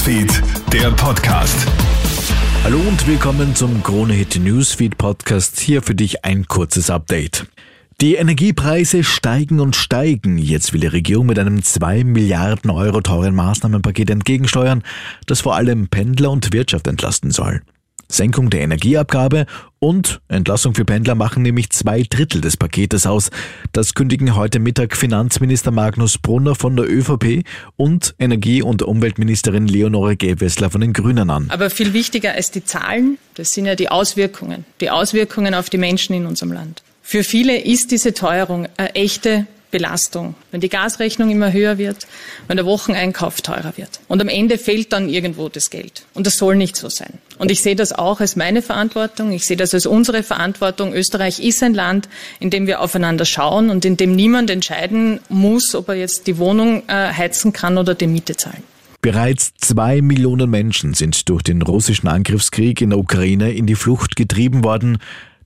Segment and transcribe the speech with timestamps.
[0.00, 1.68] Newsfeed, der Podcast.
[2.64, 5.60] Hallo und willkommen zum Krone Hit Newsfeed Podcast.
[5.60, 7.46] Hier für dich ein kurzes Update.
[8.00, 10.38] Die Energiepreise steigen und steigen.
[10.38, 14.84] Jetzt will die Regierung mit einem 2 Milliarden Euro teuren Maßnahmenpaket entgegensteuern,
[15.26, 17.60] das vor allem Pendler und Wirtschaft entlasten soll.
[18.10, 19.46] Senkung der Energieabgabe
[19.78, 23.30] und Entlassung für Pendler machen nämlich zwei Drittel des Paketes aus.
[23.72, 27.44] Das kündigen heute Mittag Finanzminister Magnus Brunner von der ÖVP
[27.76, 31.46] und Energie- und Umweltministerin Leonore Gewessler von den Grünen an.
[31.48, 35.78] Aber viel wichtiger als die Zahlen, das sind ja die Auswirkungen, die Auswirkungen auf die
[35.78, 36.82] Menschen in unserem Land.
[37.02, 42.06] Für viele ist diese Teuerung eine echte Belastung, wenn die Gasrechnung immer höher wird,
[42.48, 44.00] wenn der Wocheneinkauf teurer wird.
[44.08, 46.04] Und am Ende fehlt dann irgendwo das Geld.
[46.14, 47.14] Und das soll nicht so sein.
[47.38, 49.32] Und ich sehe das auch als meine Verantwortung.
[49.32, 50.92] Ich sehe das als unsere Verantwortung.
[50.92, 55.74] Österreich ist ein Land, in dem wir aufeinander schauen und in dem niemand entscheiden muss,
[55.74, 58.62] ob er jetzt die Wohnung äh, heizen kann oder die Miete zahlen.
[59.02, 64.14] Bereits zwei Millionen Menschen sind durch den russischen Angriffskrieg in der Ukraine in die Flucht
[64.14, 64.98] getrieben worden.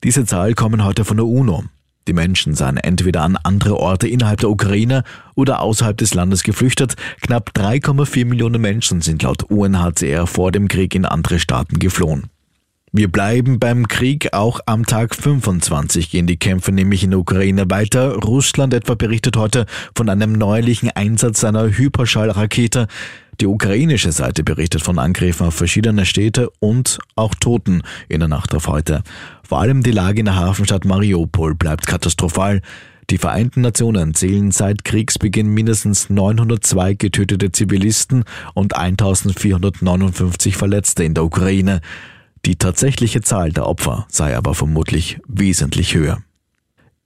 [0.02, 1.64] Diese Zahl kommen heute von der UNO.
[2.06, 6.94] Die Menschen seien entweder an andere Orte innerhalb der Ukraine oder außerhalb des Landes geflüchtet.
[7.22, 12.33] Knapp 3,4 Millionen Menschen sind laut UNHCR vor dem Krieg in andere Staaten geflohen.
[12.96, 14.34] Wir bleiben beim Krieg.
[14.34, 18.14] Auch am Tag 25 gehen die Kämpfe nämlich in der Ukraine weiter.
[18.14, 22.86] Russland etwa berichtet heute von einem neuerlichen Einsatz einer Hyperschallrakete.
[23.40, 28.54] Die ukrainische Seite berichtet von Angriffen auf verschiedene Städte und auch Toten in der Nacht
[28.54, 29.02] auf heute.
[29.42, 32.62] Vor allem die Lage in der Hafenstadt Mariupol bleibt katastrophal.
[33.10, 38.22] Die Vereinten Nationen zählen seit Kriegsbeginn mindestens 902 getötete Zivilisten
[38.54, 41.80] und 1459 Verletzte in der Ukraine.
[42.46, 46.22] Die tatsächliche Zahl der Opfer sei aber vermutlich wesentlich höher.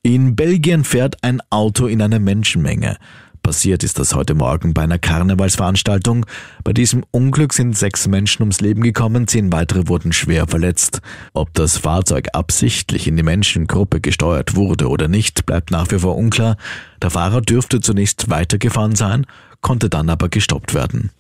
[0.03, 2.97] In Belgien fährt ein Auto in eine Menschenmenge.
[3.43, 6.27] Passiert ist das heute Morgen bei einer Karnevalsveranstaltung.
[6.65, 11.01] Bei diesem Unglück sind sechs Menschen ums Leben gekommen, zehn weitere wurden schwer verletzt.
[11.35, 16.17] Ob das Fahrzeug absichtlich in die Menschengruppe gesteuert wurde oder nicht, bleibt nach wie vor
[16.17, 16.57] unklar.
[17.01, 19.25] Der Fahrer dürfte zunächst weitergefahren sein,
[19.61, 21.11] konnte dann aber gestoppt werden.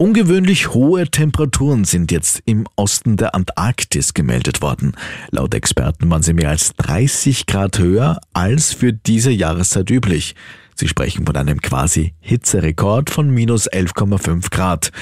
[0.00, 4.92] Ungewöhnlich hohe Temperaturen sind jetzt im Osten der Antarktis gemeldet worden.
[5.32, 10.36] Laut Experten waren sie mehr als 30 Grad höher als für diese Jahreszeit üblich.
[10.76, 14.92] Sie sprechen von einem quasi Hitzerekord von minus 11,5 Grad.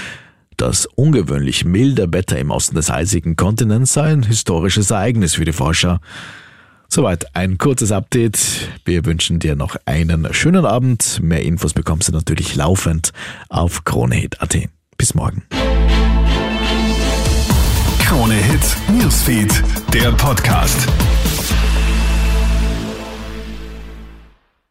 [0.56, 5.52] Das ungewöhnlich milde Wetter im Osten des eisigen Kontinents sei ein historisches Ereignis für die
[5.52, 6.00] Forscher.
[6.88, 8.70] Soweit ein kurzes Update.
[8.86, 11.20] Wir wünschen dir noch einen schönen Abend.
[11.22, 13.12] Mehr Infos bekommst du natürlich laufend
[13.50, 14.70] auf KroneHit.at.
[14.96, 15.42] Bis morgen.
[18.04, 19.52] Krone Hit Newsfeed,
[19.92, 20.86] der Podcast.